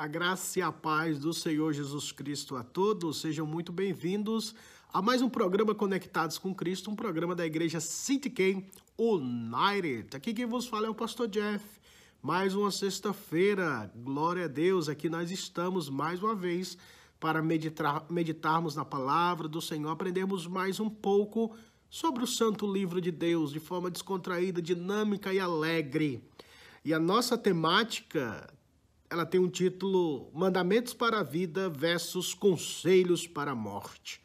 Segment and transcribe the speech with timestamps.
[0.00, 3.20] A graça e a paz do Senhor Jesus Cristo a todos.
[3.20, 4.54] Sejam muito bem-vindos
[4.90, 8.64] a mais um programa Conectados com Cristo, um programa da igreja City Ken
[8.96, 10.16] United.
[10.16, 11.62] Aqui quem vos fala é o pastor Jeff.
[12.22, 16.78] Mais uma sexta-feira, glória a Deus, aqui nós estamos mais uma vez
[17.20, 21.54] para meditar, meditarmos na palavra do Senhor, aprendermos mais um pouco
[21.90, 26.24] sobre o santo livro de Deus de forma descontraída, dinâmica e alegre.
[26.82, 28.50] E a nossa temática
[29.10, 34.22] ela tem um título Mandamentos para a Vida versus Conselhos para a Morte.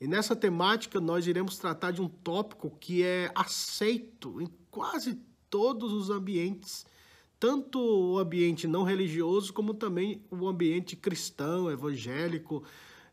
[0.00, 5.92] E nessa temática nós iremos tratar de um tópico que é aceito em quase todos
[5.92, 6.86] os ambientes,
[7.38, 12.64] tanto o ambiente não religioso como também o ambiente cristão, evangélico.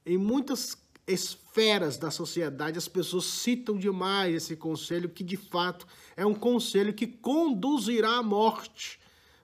[0.05, 6.25] Em muitas esferas da sociedade as pessoas citam demais esse conselho que de fato é
[6.25, 9.01] um conselho que conduzirá à morte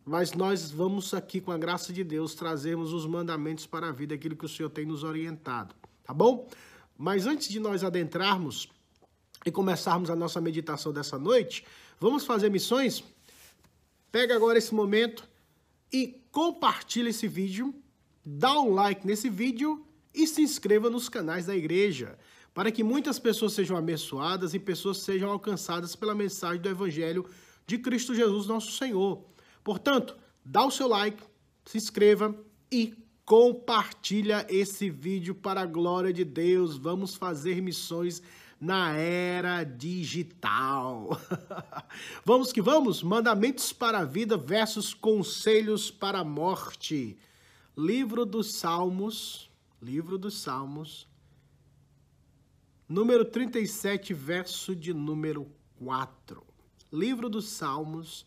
[0.08, 4.16] mas nós vamos aqui, com a graça de Deus, trazermos os mandamentos para a vida,
[4.16, 6.48] aquilo que o Senhor tem nos orientado, tá bom?
[6.98, 8.70] Mas antes de nós adentrarmos
[9.46, 11.66] e começarmos a nossa meditação dessa noite,
[12.00, 13.04] vamos fazer missões?
[14.10, 15.28] Pega agora esse momento
[15.92, 17.76] e compartilha esse vídeo,
[18.26, 22.18] dá um like nesse vídeo e se inscreva nos canais da igreja,
[22.54, 27.30] para que muitas pessoas sejam abençoadas e pessoas sejam alcançadas pela mensagem do Evangelho
[27.66, 29.22] de Cristo Jesus, nosso Senhor.
[29.68, 31.22] Portanto, dá o seu like,
[31.66, 32.34] se inscreva
[32.72, 32.96] e
[33.26, 36.78] compartilha esse vídeo para a glória de Deus.
[36.78, 38.24] Vamos fazer missões
[38.62, 41.20] na era digital.
[42.24, 43.04] vamos que vamos?
[43.04, 47.18] Mandamentos para a vida versus conselhos para a morte.
[47.76, 49.52] Livro dos Salmos,
[49.82, 51.10] livro dos Salmos,
[52.88, 55.46] número 37, verso de número
[55.78, 56.42] 4.
[56.90, 58.26] Livro dos Salmos,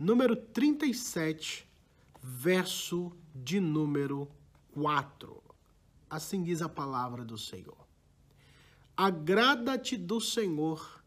[0.00, 1.68] número 37,
[2.22, 4.26] verso de número
[4.72, 5.42] 4.
[6.08, 7.76] Assim diz a palavra do Senhor.
[8.96, 11.04] Agrada-te do Senhor,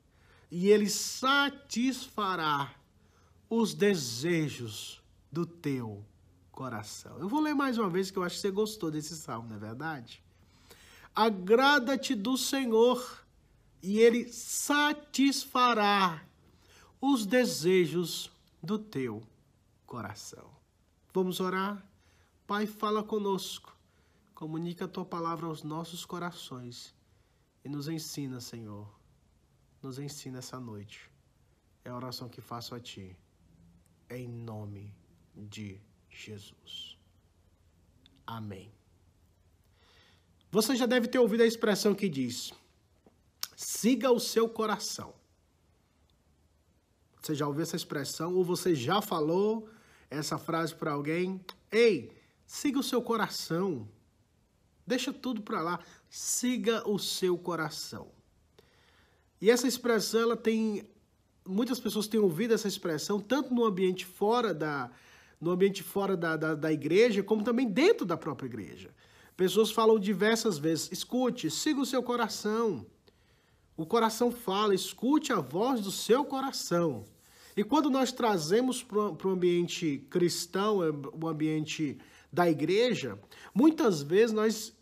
[0.52, 2.76] e ele satisfará
[3.50, 5.02] os desejos
[5.32, 6.06] do teu
[6.52, 7.18] coração.
[7.18, 9.56] Eu vou ler mais uma vez que eu acho que você gostou desse salmo, não
[9.56, 10.24] é verdade?
[11.16, 13.26] Agrada-te do Senhor,
[13.82, 16.24] e ele satisfará
[17.02, 18.32] os desejos
[18.63, 19.22] do teu
[19.85, 20.50] coração.
[21.13, 21.85] Vamos orar?
[22.47, 23.75] Pai, fala conosco,
[24.34, 26.96] comunica a tua palavra aos nossos corações
[27.63, 28.88] e nos ensina, Senhor.
[29.81, 31.12] Nos ensina essa noite.
[31.84, 33.18] É a oração que faço a ti,
[34.09, 34.96] em nome
[35.35, 36.97] de Jesus.
[38.25, 38.72] Amém.
[40.50, 42.53] Você já deve ter ouvido a expressão que diz:
[43.57, 45.13] siga o seu coração.
[47.23, 49.69] Você já ouviu essa expressão ou você já falou
[50.09, 51.39] essa frase para alguém?
[51.72, 52.11] Ei,
[52.45, 53.88] siga o seu coração.
[54.85, 55.79] Deixa tudo para lá.
[56.09, 58.11] Siga o seu coração.
[59.39, 60.85] E essa expressão, ela tem
[61.47, 64.91] muitas pessoas têm ouvido essa expressão tanto no ambiente fora da
[65.40, 68.94] no ambiente fora da, da, da igreja, como também dentro da própria igreja.
[69.35, 72.85] Pessoas falam diversas vezes: escute, siga o seu coração.
[73.75, 77.05] O coração fala, escute a voz do seu coração.
[77.56, 81.97] E quando nós trazemos para o ambiente cristão, é, o ambiente
[82.31, 83.19] da igreja,
[83.53, 84.74] muitas vezes nós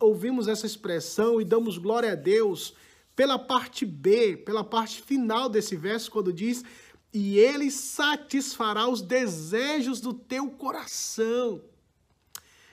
[0.00, 2.74] ouvimos essa expressão e damos glória a Deus
[3.14, 6.64] pela parte B, pela parte final desse verso, quando diz:
[7.12, 11.62] E ele satisfará os desejos do teu coração.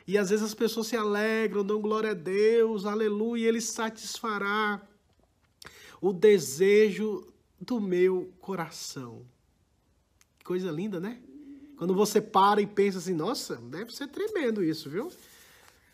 [0.08, 4.82] E às vezes as pessoas se alegram, dão glória a Deus, aleluia, ele satisfará
[6.02, 7.28] o desejo
[7.60, 9.26] do meu coração.
[10.44, 11.22] Coisa linda, né?
[11.78, 15.12] Quando você para e pensa assim, nossa, deve ser tremendo isso, viu?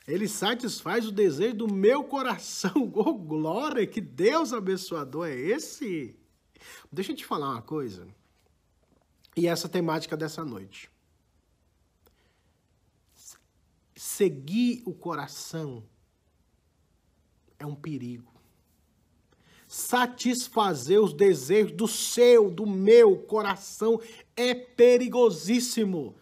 [0.08, 2.72] Ele satisfaz o desejo do meu coração.
[2.96, 6.16] Oh, glória, que Deus abençoador é esse?
[6.92, 8.08] Deixa eu te falar uma coisa.
[9.36, 10.90] E essa temática dessa noite.
[13.96, 15.84] Seguir o coração
[17.60, 18.35] é um perigo
[19.68, 24.00] satisfazer os desejos do seu, do meu coração
[24.36, 26.16] é perigosíssimo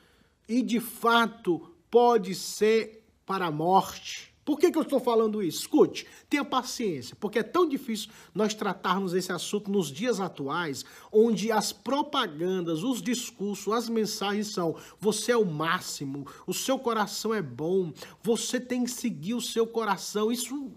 [0.47, 4.33] e de fato pode ser para a morte.
[4.45, 5.61] Por que, que eu estou falando isso?
[5.61, 11.49] Escute, tenha paciência, porque é tão difícil nós tratarmos esse assunto nos dias atuais, onde
[11.49, 17.41] as propagandas, os discursos, as mensagens são: você é o máximo, o seu coração é
[17.41, 20.29] bom, você tem que seguir o seu coração.
[20.29, 20.73] Isso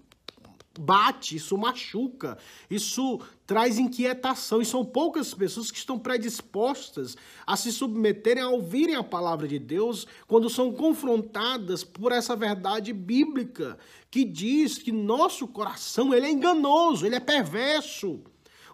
[0.79, 2.39] bate, isso machuca,
[2.71, 4.61] isso traz inquietação.
[4.61, 9.59] E são poucas pessoas que estão predispostas a se submeterem a ouvirem a palavra de
[9.59, 13.79] Deus quando são confrontadas por essa verdade bíblica
[14.11, 18.21] que diz que nosso coração ele é enganoso, ele é perverso.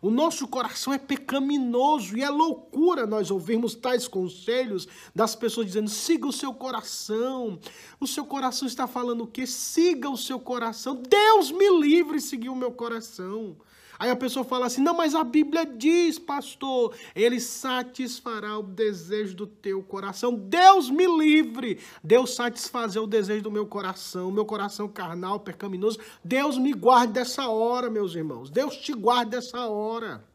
[0.03, 5.89] O nosso coração é pecaminoso e é loucura nós ouvirmos tais conselhos das pessoas dizendo:
[5.89, 7.57] siga o seu coração.
[8.01, 9.47] O seu coração está falando o quê?
[9.47, 11.01] Siga o seu coração.
[11.09, 13.57] Deus me livre de seguir o meu coração.
[13.99, 19.35] Aí a pessoa fala assim: não, mas a Bíblia diz, pastor, ele satisfará o desejo
[19.37, 20.35] do teu coração.
[20.35, 21.79] Deus me livre.
[22.03, 25.99] Deus satisfazer o desejo do meu coração, meu coração carnal, pecaminoso.
[26.25, 28.51] Deus me guarde dessa hora, meus irmãos.
[28.51, 30.32] Deus te guarde dessa hora.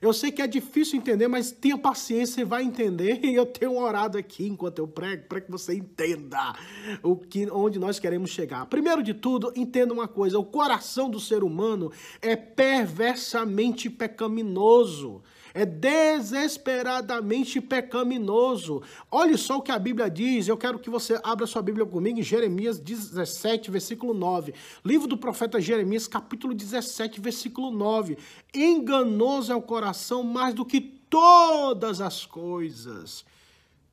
[0.00, 3.20] Eu sei que é difícil entender, mas tenha paciência, você vai entender.
[3.28, 6.54] E eu tenho orado aqui enquanto eu prego para que você entenda
[7.02, 8.64] o que, onde nós queremos chegar.
[8.66, 11.92] Primeiro de tudo, entenda uma coisa: o coração do ser humano
[12.22, 15.22] é perversamente pecaminoso
[15.54, 18.82] é desesperadamente pecaminoso.
[19.10, 20.48] Olhe só o que a Bíblia diz.
[20.48, 24.54] Eu quero que você abra sua Bíblia comigo em Jeremias 17, versículo 9.
[24.84, 28.18] Livro do profeta Jeremias, capítulo 17, versículo 9.
[28.54, 33.24] Enganoso é o coração mais do que todas as coisas,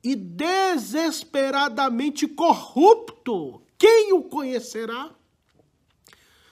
[0.04, 3.62] e desesperadamente corrupto.
[3.78, 5.12] Quem o conhecerá?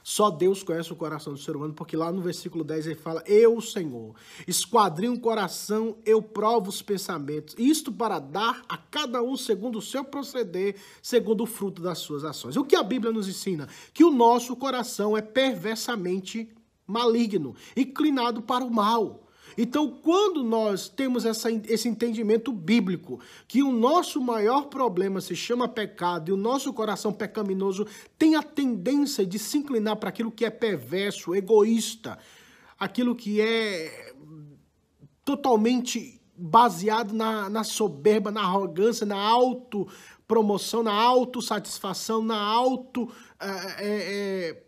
[0.04, 3.24] Só Deus conhece o coração do ser humano, porque lá no versículo 10 ele fala:
[3.26, 4.14] Eu, Senhor,
[4.46, 9.82] esquadrinho o coração, eu provo os pensamentos, isto para dar a cada um segundo o
[9.82, 12.58] seu proceder, segundo o fruto das suas ações.
[12.58, 13.70] O que a Bíblia nos ensina?
[13.94, 16.50] Que o nosso coração é perversamente
[16.86, 19.24] maligno, inclinado para o mal.
[19.58, 25.68] Então, quando nós temos essa, esse entendimento bíblico, que o nosso maior problema se chama
[25.68, 27.86] pecado e o nosso coração pecaminoso
[28.18, 32.18] tem a tendência de se inclinar para aquilo que é perverso, egoísta,
[32.80, 34.14] aquilo que é
[35.24, 43.10] totalmente baseado na, na soberba, na arrogância, na autopromoção, na autossatisfação, na auto.
[43.40, 43.48] É,
[43.80, 44.64] é,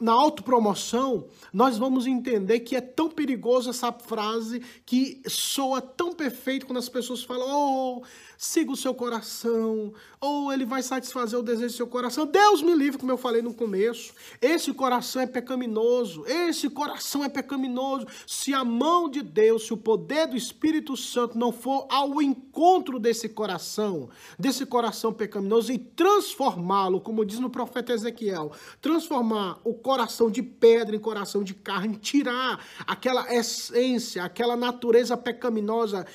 [0.00, 6.66] na autopromoção, nós vamos entender que é tão perigoso essa frase que soa tão perfeito
[6.66, 8.02] quando as pessoas falam: oh,
[8.36, 12.26] siga o seu coração, ou ele vai satisfazer o desejo do seu coração.
[12.26, 14.12] Deus me livre, como eu falei no começo.
[14.42, 18.06] Esse coração é pecaminoso, esse coração é pecaminoso.
[18.26, 22.98] Se a mão de Deus, se o poder do Espírito Santo não for ao encontro
[22.98, 24.08] desse coração,
[24.38, 28.50] desse coração pecaminoso e transformá-lo, como diz no profeta Ezequiel,
[28.80, 36.06] transformar o coração de pedra em coração de carne, tirar aquela essência, aquela natureza pecaminosa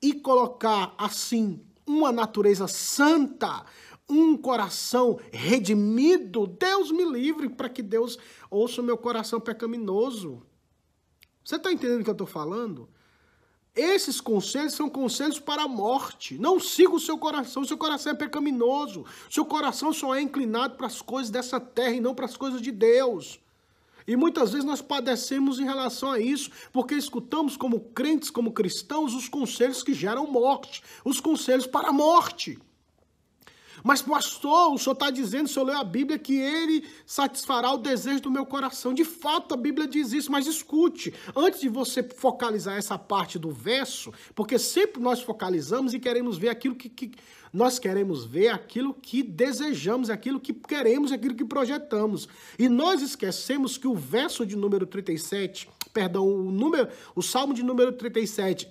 [0.00, 3.66] e colocar assim uma natureza santa,
[4.08, 8.18] um coração redimido, Deus me livre para que Deus
[8.50, 10.42] ouça o meu coração pecaminoso.
[11.44, 12.88] Você está entendendo o que eu estou falando?
[13.78, 16.36] Esses conselhos são conselhos para a morte.
[16.36, 19.04] Não siga o seu coração, o seu coração é pecaminoso.
[19.30, 22.36] O seu coração só é inclinado para as coisas dessa terra e não para as
[22.36, 23.38] coisas de Deus.
[24.04, 29.14] E muitas vezes nós padecemos em relação a isso, porque escutamos como crentes, como cristãos,
[29.14, 32.58] os conselhos que geram morte, os conselhos para a morte.
[33.82, 37.78] Mas, pastor, o senhor está dizendo, o senhor leu a Bíblia, que ele satisfará o
[37.78, 38.92] desejo do meu coração.
[38.92, 43.50] De fato, a Bíblia diz isso, mas escute, antes de você focalizar essa parte do
[43.50, 47.12] verso, porque sempre nós focalizamos e queremos ver aquilo que, que
[47.52, 52.28] nós queremos ver, aquilo que desejamos, aquilo que queremos, aquilo que projetamos.
[52.58, 57.62] E nós esquecemos que o verso de número 37, perdão, o número, o Salmo de
[57.62, 58.68] número 37,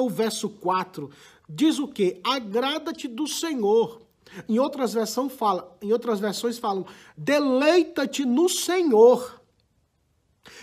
[0.00, 1.10] o verso 4
[1.48, 2.20] diz o quê?
[2.24, 4.00] Agrada-te do Senhor.
[4.48, 9.40] Em outras versões fala, em outras versões falam: deleita-te no Senhor.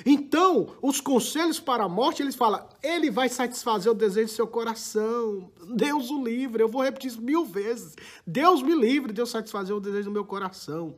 [0.06, 4.48] Então, os conselhos para a morte, eles falam, ele vai satisfazer o desejo do seu
[4.48, 5.52] coração.
[5.76, 6.64] Deus o livre.
[6.64, 7.96] Eu vou repetir isso mil vezes.
[8.26, 10.96] Deus me livre de eu satisfazer o desejo do meu coração.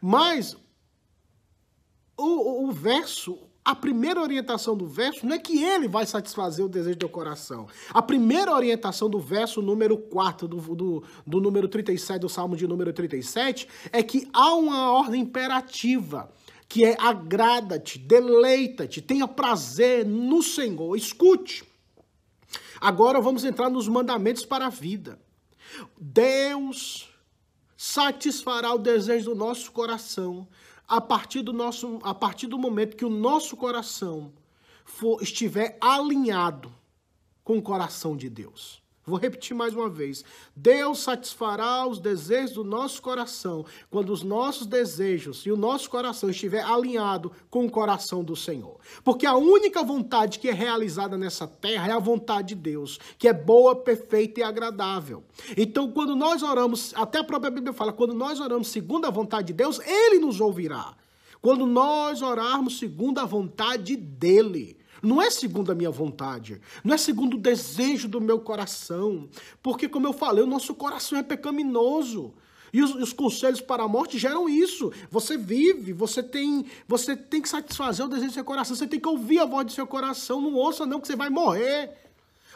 [0.00, 0.56] Mas
[2.16, 6.68] o, o verso, a primeira orientação do verso não é que ele vai satisfazer o
[6.68, 7.66] desejo do coração.
[7.90, 12.64] A primeira orientação do verso número 4 do, do, do número 37, do Salmo de
[12.64, 16.30] número 37, é que há uma ordem imperativa,
[16.68, 20.96] que é agrada-te, deleita-te, tenha prazer no Senhor.
[20.96, 21.64] Escute.
[22.80, 25.18] Agora vamos entrar nos mandamentos para a vida.
[25.98, 27.08] Deus
[27.76, 30.46] satisfará o desejo do nosso coração
[30.88, 34.32] a partir do, nosso, a partir do momento que o nosso coração
[34.84, 36.72] for, estiver alinhado
[37.42, 38.82] com o coração de Deus.
[39.08, 40.24] Vou repetir mais uma vez.
[40.56, 46.28] Deus satisfará os desejos do nosso coração quando os nossos desejos e o nosso coração
[46.28, 48.80] estiver alinhado com o coração do Senhor.
[49.04, 53.28] Porque a única vontade que é realizada nessa terra é a vontade de Deus, que
[53.28, 55.22] é boa, perfeita e agradável.
[55.56, 59.46] Então, quando nós oramos, até a própria Bíblia fala, quando nós oramos segundo a vontade
[59.46, 60.96] de Deus, ele nos ouvirá.
[61.40, 64.76] Quando nós orarmos segundo a vontade dele.
[65.06, 69.28] Não é segundo a minha vontade, não é segundo o desejo do meu coração,
[69.62, 72.34] porque, como eu falei, o nosso coração é pecaminoso.
[72.72, 74.92] E os, os, conselhos para a morte geram isso.
[75.10, 78.98] Você vive, você tem, você tem que satisfazer o desejo do seu coração, você tem
[78.98, 80.40] que ouvir a voz do seu coração.
[80.40, 81.96] Não ouça, não, que você vai morrer.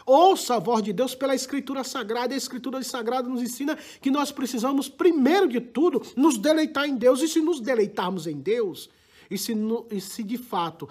[0.05, 2.33] Ouça a voz de Deus pela Escritura Sagrada.
[2.33, 6.97] E a Escritura Sagrada nos ensina que nós precisamos, primeiro de tudo, nos deleitar em
[6.97, 7.23] Deus.
[7.23, 8.91] E se nos deleitarmos em Deus,
[9.31, 9.55] e se,
[9.91, 10.89] e se de fato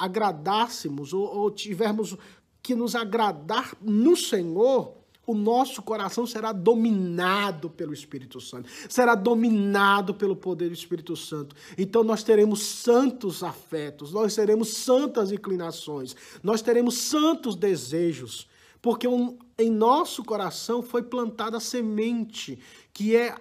[0.00, 2.16] agradássemos ou, ou tivermos
[2.62, 4.94] que nos agradar no Senhor,
[5.26, 11.54] o nosso coração será dominado pelo Espírito Santo, será dominado pelo poder do Espírito Santo.
[11.76, 18.48] Então nós teremos santos afetos, nós teremos santas inclinações, nós teremos santos desejos,
[18.80, 22.58] porque um, em nosso coração foi plantada a semente,
[22.92, 23.34] que é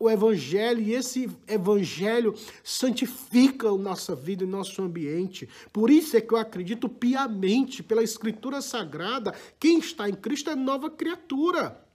[0.00, 5.46] o Evangelho e esse Evangelho santifica a nossa vida e nosso ambiente.
[5.70, 10.56] Por isso é que eu acredito piamente, pela Escritura Sagrada, quem está em Cristo é
[10.56, 11.89] nova criatura.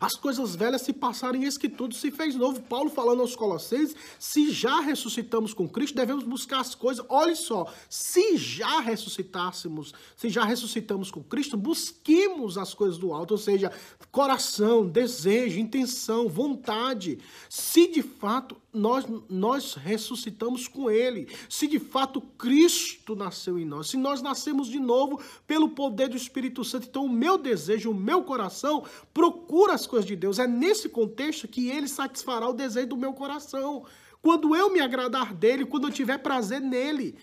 [0.00, 2.60] As coisas velhas se passaram e eis que tudo se fez novo.
[2.62, 7.04] Paulo falando aos Colossenses, se já ressuscitamos com Cristo, devemos buscar as coisas.
[7.08, 13.32] Olhe só, se já ressuscitássemos, se já ressuscitamos com Cristo, busquemos as coisas do alto,
[13.32, 13.72] ou seja,
[14.10, 17.18] coração, desejo, intenção, vontade.
[17.48, 23.88] Se de fato nós, nós ressuscitamos com Ele, se de fato Cristo nasceu em nós,
[23.88, 27.94] se nós nascemos de novo pelo poder do Espírito Santo, então o meu desejo, o
[27.94, 28.84] meu coração
[29.14, 30.38] procura as coisas de Deus.
[30.38, 33.84] É nesse contexto que Ele satisfará o desejo do meu coração.
[34.20, 37.16] Quando eu me agradar dele, quando eu tiver prazer nele.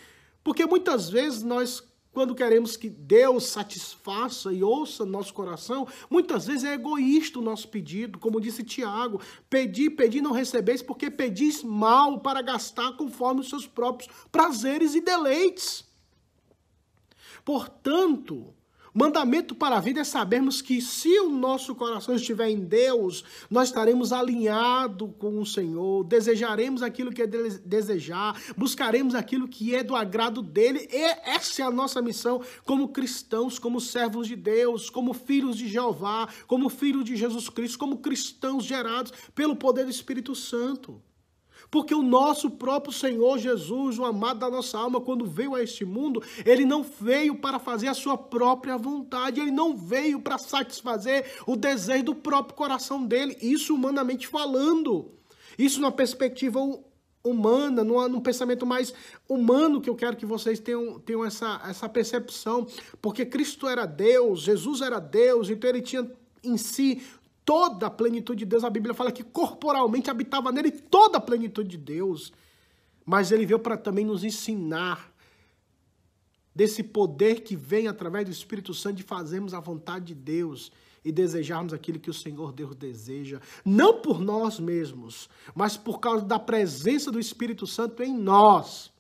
[0.44, 1.84] Porque muitas vezes nós
[2.16, 7.68] quando queremos que Deus satisfaça e ouça nosso coração, muitas vezes é egoísta o nosso
[7.68, 9.20] pedido, como disse Tiago,
[9.50, 15.02] pedi, pedi, não recebeis, porque pedis mal para gastar conforme os seus próprios prazeres e
[15.02, 15.84] deleites.
[17.44, 18.54] Portanto,
[18.98, 23.68] Mandamento para a vida é sabermos que se o nosso coração estiver em Deus, nós
[23.68, 29.98] estaremos alinhados com o Senhor, desejaremos aquilo que é desejar, buscaremos aquilo que é do
[29.98, 30.88] agrado dele.
[30.90, 35.68] E essa é a nossa missão como cristãos, como servos de Deus, como filhos de
[35.68, 41.02] Jeová, como filhos de Jesus Cristo, como cristãos gerados pelo poder do Espírito Santo.
[41.70, 45.86] Porque o nosso próprio Senhor Jesus, o amado da nossa alma, quando veio a este
[45.86, 51.26] mundo, ele não veio para fazer a sua própria vontade, ele não veio para satisfazer
[51.46, 55.12] o desejo do próprio coração dele, isso humanamente falando.
[55.58, 56.60] Isso numa perspectiva
[57.24, 58.94] humana, num, pensamento mais
[59.28, 62.68] humano que eu quero que vocês tenham, tenham essa, essa percepção.
[63.02, 66.10] Porque Cristo era Deus, Jesus era Deus, então ele tinha
[66.44, 67.02] em si
[67.46, 68.64] toda a plenitude de Deus.
[68.64, 72.34] A Bíblia fala que corporalmente habitava nele toda a plenitude de Deus.
[73.06, 75.14] Mas ele veio para também nos ensinar
[76.54, 80.72] desse poder que vem através do Espírito Santo de fazermos a vontade de Deus
[81.04, 86.26] e desejarmos aquilo que o Senhor Deus deseja, não por nós mesmos, mas por causa
[86.26, 88.92] da presença do Espírito Santo em nós.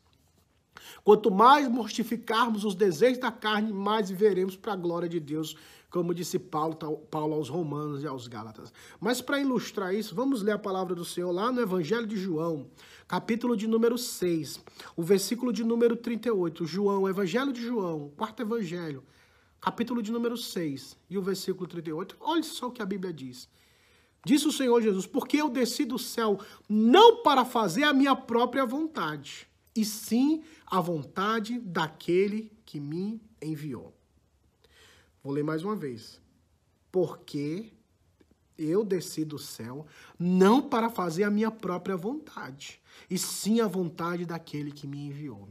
[1.04, 5.56] Quanto mais mortificarmos os desejos da carne, mais viveremos para a glória de Deus
[5.96, 6.76] como disse Paulo,
[7.10, 8.74] Paulo aos Romanos e aos Gálatas.
[9.00, 12.68] Mas para ilustrar isso, vamos ler a palavra do Senhor lá no Evangelho de João,
[13.08, 14.62] capítulo de número 6,
[14.94, 16.66] o versículo de número 38.
[16.66, 19.06] João, Evangelho de João, quarto Evangelho,
[19.62, 22.18] capítulo de número 6 e o versículo 38.
[22.20, 23.48] Olha só o que a Bíblia diz.
[24.26, 26.38] Disse o Senhor Jesus: Porque eu desci do céu
[26.68, 33.95] não para fazer a minha própria vontade, e sim a vontade daquele que me enviou.
[35.26, 36.22] Vou ler mais uma vez.
[36.92, 37.74] Porque
[38.56, 39.88] eu desci do céu
[40.20, 42.80] não para fazer a minha própria vontade,
[43.10, 45.50] e sim a vontade daquele que me enviou.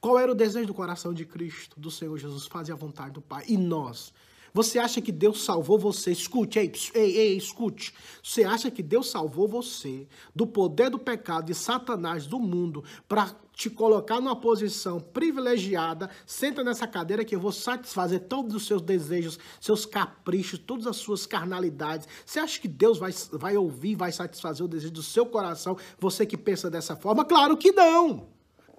[0.00, 2.46] Qual era o desejo do coração de Cristo, do Senhor Jesus?
[2.46, 3.44] Fazer a vontade do Pai.
[3.46, 4.10] E nós?
[4.56, 6.12] Você acha que Deus salvou você?
[6.12, 7.92] Escute, ei, ei, ei, escute.
[8.22, 13.36] Você acha que Deus salvou você do poder do pecado, de Satanás, do mundo, para
[13.52, 18.80] te colocar numa posição privilegiada, senta nessa cadeira que eu vou satisfazer todos os seus
[18.80, 22.08] desejos, seus caprichos, todas as suas carnalidades.
[22.24, 25.76] Você acha que Deus vai, vai ouvir, vai satisfazer o desejo do seu coração?
[26.00, 27.26] Você que pensa dessa forma?
[27.26, 28.28] Claro que não!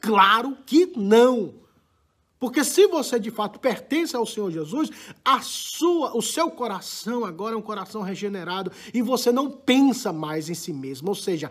[0.01, 1.66] Claro que não!
[2.39, 4.89] Porque se você de fato pertence ao Senhor Jesus,
[5.25, 10.49] a sua, o seu coração agora é um coração regenerado e você não pensa mais
[10.49, 11.09] em si mesmo.
[11.09, 11.49] Ou seja,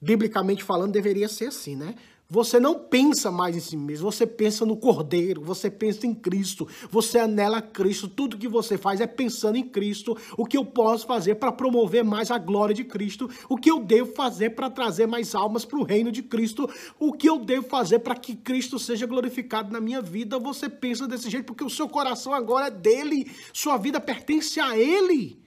[0.00, 1.94] biblicamente falando, deveria ser assim, né?
[2.28, 6.66] Você não pensa mais em si mesmo, você pensa no Cordeiro, você pensa em Cristo,
[6.90, 11.06] você anela Cristo, tudo que você faz é pensando em Cristo, o que eu posso
[11.06, 15.06] fazer para promover mais a glória de Cristo, o que eu devo fazer para trazer
[15.06, 16.68] mais almas para o reino de Cristo,
[16.98, 20.36] o que eu devo fazer para que Cristo seja glorificado na minha vida.
[20.36, 24.76] Você pensa desse jeito porque o seu coração agora é dele, sua vida pertence a
[24.76, 25.45] Ele.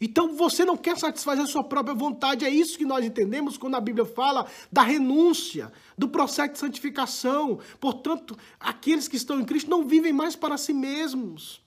[0.00, 3.74] Então você não quer satisfazer a sua própria vontade, é isso que nós entendemos quando
[3.74, 7.58] a Bíblia fala da renúncia, do processo de santificação.
[7.78, 11.60] Portanto, aqueles que estão em Cristo não vivem mais para si mesmos.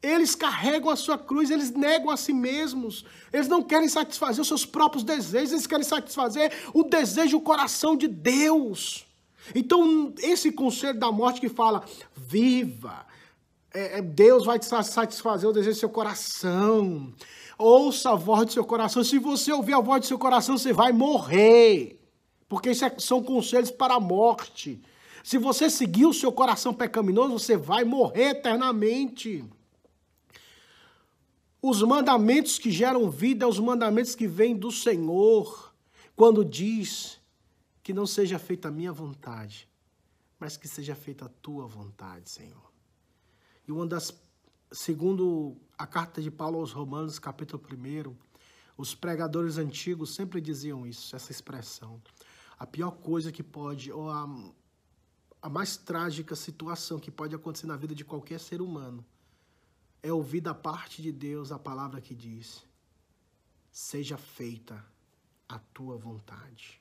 [0.00, 3.04] Eles carregam a sua cruz, eles negam a si mesmos.
[3.32, 7.96] Eles não querem satisfazer os seus próprios desejos, eles querem satisfazer o desejo, o coração
[7.96, 9.06] de Deus.
[9.54, 13.06] Então, esse conselho da morte que fala, viva,
[13.74, 17.12] é, é Deus vai te satisfazer o desejo do seu coração.
[17.58, 19.02] Ouça a voz do seu coração.
[19.02, 22.00] Se você ouvir a voz do seu coração, você vai morrer.
[22.48, 24.80] Porque isso é, são conselhos para a morte.
[25.24, 29.44] Se você seguir o seu coração pecaminoso, você vai morrer eternamente.
[31.60, 35.74] Os mandamentos que geram vida, os mandamentos que vêm do Senhor,
[36.14, 37.18] quando diz
[37.82, 39.66] que não seja feita a minha vontade,
[40.38, 42.73] mas que seja feita a tua vontade, Senhor.
[43.66, 44.12] E uma das
[44.74, 48.14] segundo a carta de Paulo aos Romanos, capítulo 1,
[48.76, 52.02] os pregadores antigos sempre diziam isso, essa expressão.
[52.58, 54.28] A pior coisa que pode, ou a,
[55.40, 59.04] a mais trágica situação que pode acontecer na vida de qualquer ser humano,
[60.02, 62.64] é ouvir da parte de Deus a palavra que diz:
[63.70, 64.84] Seja feita
[65.48, 66.80] a tua vontade.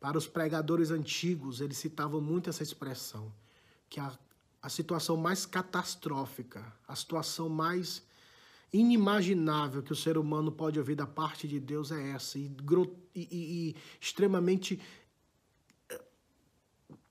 [0.00, 3.32] Para os pregadores antigos, eles citavam muito essa expressão,
[3.88, 4.16] que a
[4.66, 8.02] a situação mais catastrófica, a situação mais
[8.72, 12.50] inimaginável que o ser humano pode ouvir da parte de Deus é essa, e,
[13.14, 14.82] e, e extremamente
[15.88, 16.00] eh,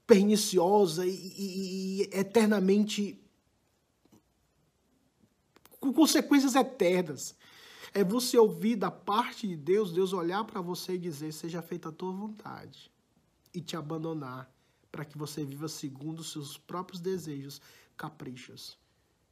[0.06, 3.24] perniciosa e, e eternamente
[5.80, 7.38] com consequências eternas.
[7.94, 11.88] É você ouvir da parte de Deus, Deus olhar para você e dizer: seja feita
[11.88, 12.92] a tua vontade,
[13.54, 14.54] e te abandonar
[14.96, 17.62] para que você viva segundo os seus próprios desejos,
[17.98, 18.80] caprichos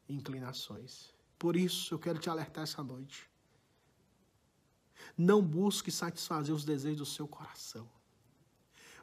[0.10, 1.14] e inclinações.
[1.40, 3.30] Por isso eu quero te alertar essa noite.
[5.18, 7.90] Não busque satisfazer os desejos do seu coração.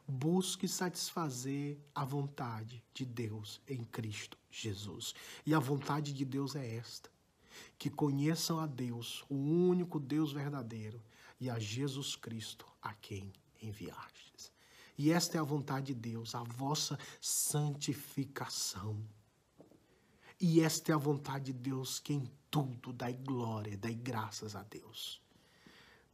[0.07, 5.14] Busque satisfazer a vontade de Deus em Cristo Jesus.
[5.46, 7.11] E a vontade de Deus é esta:
[7.79, 11.03] que conheçam a Deus, o único Deus verdadeiro,
[11.40, 14.53] e a Jesus Cristo, a quem enviastes.
[15.02, 19.02] E esta é a vontade de Deus, a vossa santificação.
[20.38, 24.62] E esta é a vontade de Deus que em tudo dai glória, dai graças a
[24.62, 25.18] Deus.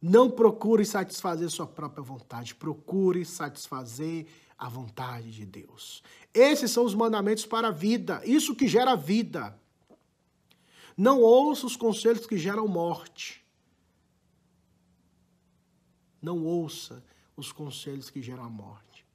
[0.01, 4.25] Não procure satisfazer sua própria vontade, procure satisfazer
[4.57, 6.01] a vontade de Deus.
[6.33, 9.59] Esses são os mandamentos para a vida, isso que gera vida.
[10.95, 13.45] Não ouça os conselhos que geram morte.
[16.21, 17.03] Não ouça
[17.37, 19.05] os conselhos que geram a morte.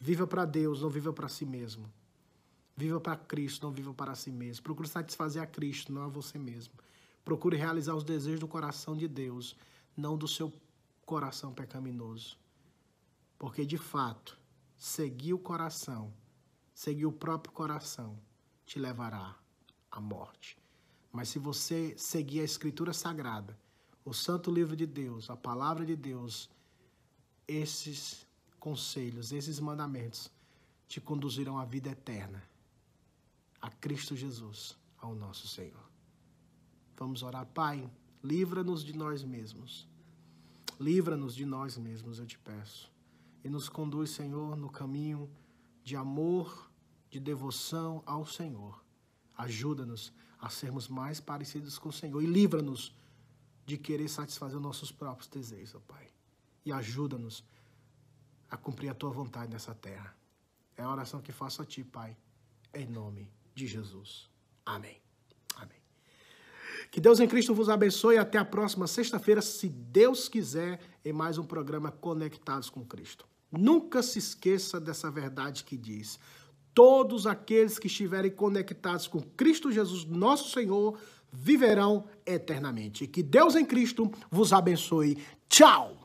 [0.00, 1.92] Viva para Deus, não viva para si mesmo.
[2.76, 4.64] Viva para Cristo, não viva para si mesmo.
[4.64, 6.74] Procure satisfazer a Cristo, não a você mesmo.
[7.24, 9.54] Procure realizar os desejos do coração de Deus,
[9.96, 10.52] não do seu
[11.06, 12.36] coração pecaminoso.
[13.38, 14.38] Porque, de fato,
[14.76, 16.12] seguir o coração,
[16.74, 18.18] seguir o próprio coração,
[18.64, 19.36] te levará
[19.90, 20.58] à morte.
[21.12, 23.56] Mas se você seguir a Escritura Sagrada,
[24.04, 26.50] o Santo Livro de Deus, a Palavra de Deus,
[27.46, 28.26] esses
[28.58, 30.30] conselhos, esses mandamentos
[30.88, 32.42] te conduzirão à vida eterna,
[33.60, 35.84] a Cristo Jesus, ao nosso Senhor.
[36.96, 37.90] Vamos orar, Pai,
[38.22, 39.86] livra-nos de nós mesmos.
[40.80, 42.90] Livra-nos de nós mesmos, eu te peço.
[43.42, 45.30] E nos conduz, Senhor, no caminho
[45.82, 46.70] de amor,
[47.10, 48.82] de devoção ao Senhor.
[49.36, 52.94] Ajuda-nos a sermos mais parecidos com o Senhor e livra-nos
[53.66, 56.14] de querer satisfazer os nossos próprios desejos, ó Pai
[56.64, 57.44] e ajuda-nos
[58.50, 60.16] a cumprir a tua vontade nessa terra.
[60.76, 62.16] É a oração que faço a ti, Pai,
[62.72, 64.28] em nome de Jesus.
[64.64, 65.00] Amém.
[65.56, 65.78] Amém.
[66.90, 71.12] Que Deus em Cristo vos abençoe e até a próxima sexta-feira, se Deus quiser, em
[71.12, 73.26] mais um programa Conectados com Cristo.
[73.50, 76.18] Nunca se esqueça dessa verdade que diz:
[76.72, 80.98] todos aqueles que estiverem conectados com Cristo Jesus, nosso Senhor,
[81.32, 83.06] viverão eternamente.
[83.06, 85.18] Que Deus em Cristo vos abençoe.
[85.48, 86.03] Tchau!